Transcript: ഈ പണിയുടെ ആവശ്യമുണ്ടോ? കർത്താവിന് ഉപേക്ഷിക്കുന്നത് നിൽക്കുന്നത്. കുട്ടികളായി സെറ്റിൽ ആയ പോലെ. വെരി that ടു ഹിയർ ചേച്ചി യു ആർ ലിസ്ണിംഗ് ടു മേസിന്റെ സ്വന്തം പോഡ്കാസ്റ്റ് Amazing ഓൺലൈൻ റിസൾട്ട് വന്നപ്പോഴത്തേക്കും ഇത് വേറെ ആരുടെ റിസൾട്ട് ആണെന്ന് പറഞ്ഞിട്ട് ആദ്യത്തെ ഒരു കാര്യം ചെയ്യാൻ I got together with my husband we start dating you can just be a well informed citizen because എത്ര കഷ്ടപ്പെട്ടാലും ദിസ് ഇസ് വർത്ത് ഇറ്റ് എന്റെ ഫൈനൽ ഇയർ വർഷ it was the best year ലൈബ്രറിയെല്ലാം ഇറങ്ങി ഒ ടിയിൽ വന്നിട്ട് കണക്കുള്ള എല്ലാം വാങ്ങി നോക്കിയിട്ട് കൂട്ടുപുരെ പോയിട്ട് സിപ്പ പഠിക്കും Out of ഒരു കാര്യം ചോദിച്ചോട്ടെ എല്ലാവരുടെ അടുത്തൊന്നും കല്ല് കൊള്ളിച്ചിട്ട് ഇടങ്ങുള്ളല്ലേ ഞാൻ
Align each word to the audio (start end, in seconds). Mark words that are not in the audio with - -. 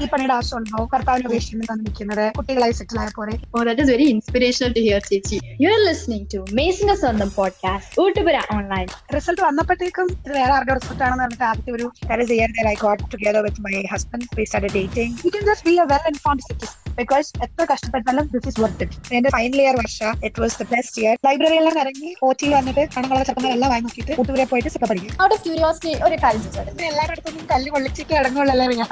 ഈ 0.00 0.08
പണിയുടെ 0.12 0.34
ആവശ്യമുണ്ടോ? 0.34 0.80
കർത്താവിന് 0.92 1.26
ഉപേക്ഷിക്കുന്നത് 1.28 1.80
നിൽക്കുന്നത്. 1.80 2.24
കുട്ടികളായി 2.38 2.74
സെറ്റിൽ 2.78 2.98
ആയ 3.00 3.10
പോലെ. 3.16 3.34
വെരി 3.90 4.06
that 4.12 4.72
ടു 4.72 4.80
ഹിയർ 4.80 5.02
ചേച്ചി 5.08 5.36
യു 5.62 5.68
ആർ 5.70 5.80
ലിസ്ണിംഗ് 5.86 6.26
ടു 6.34 6.40
മേസിന്റെ 6.58 6.96
സ്വന്തം 6.96 7.30
പോഡ്കാസ്റ്റ് 7.36 7.94
Amazing 8.00 8.44
ഓൺലൈൻ 8.56 8.86
റിസൾട്ട് 9.16 9.42
വന്നപ്പോഴത്തേക്കും 9.42 10.06
ഇത് 10.16 10.30
വേറെ 10.36 10.52
ആരുടെ 10.56 10.74
റിസൾട്ട് 10.78 11.02
ആണെന്ന് 11.06 11.24
പറഞ്ഞിട്ട് 11.24 11.46
ആദ്യത്തെ 11.50 11.72
ഒരു 11.72 11.86
കാര്യം 12.04 12.28
ചെയ്യാൻ 12.30 12.68
I 12.68 12.76
got 12.82 13.02
together 13.14 13.42
with 13.46 13.62
my 13.66 13.74
husband 13.92 14.28
we 14.38 14.44
start 14.44 14.72
dating 14.76 15.12
you 15.26 15.32
can 15.36 15.44
just 15.50 15.66
be 15.68 15.74
a 15.76 15.86
well 15.92 16.06
informed 16.12 16.44
citizen 16.48 16.76
because 17.00 17.28
എത്ര 17.44 17.66
കഷ്ടപ്പെട്ടാലും 17.72 18.24
ദിസ് 18.32 18.48
ഇസ് 18.50 18.60
വർത്ത് 18.64 18.84
ഇറ്റ് 18.86 19.14
എന്റെ 19.16 19.30
ഫൈനൽ 19.36 19.60
ഇയർ 19.64 19.76
വർഷ 19.82 19.98
it 20.28 20.40
was 20.42 20.58
the 20.62 20.66
best 20.72 20.98
year 21.02 21.16
ലൈബ്രറിയെല്ലാം 21.28 21.78
ഇറങ്ങി 21.84 22.10
ഒ 22.22 22.32
ടിയിൽ 22.40 22.54
വന്നിട്ട് 22.58 22.84
കണക്കുള്ള 22.96 23.22
എല്ലാം 23.52 23.70
വാങ്ങി 23.72 23.86
നോക്കിയിട്ട് 23.88 24.12
കൂട്ടുപുരെ 24.18 24.46
പോയിട്ട് 24.52 24.72
സിപ്പ 24.76 24.86
പഠിക്കും 24.92 25.14
Out 25.22 25.34
of 25.36 25.40
ഒരു 26.06 26.18
കാര്യം 26.24 26.42
ചോദിച്ചോട്ടെ 26.46 26.84
എല്ലാവരുടെ 26.90 27.14
അടുത്തൊന്നും 27.16 27.46
കല്ല് 27.52 27.70
കൊള്ളിച്ചിട്ട് 27.70 28.12
ഇടങ്ങുള്ളല്ലേ 28.20 28.66
ഞാൻ 28.74 28.88